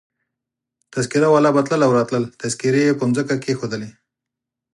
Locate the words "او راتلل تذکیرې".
1.85-2.81